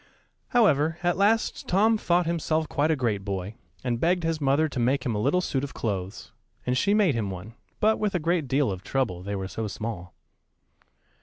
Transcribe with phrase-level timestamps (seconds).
[0.47, 3.53] However, at last Tom thought himself quite a great boy,
[3.83, 6.31] and begged his mother to make him a little suit of clothes,
[6.65, 9.67] and she made him one; but with a great deal of trouble, they were so
[9.67, 10.15] small.